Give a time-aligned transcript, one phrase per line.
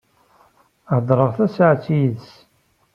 [0.91, 2.29] Hedreɣ tasaɛet yid-s.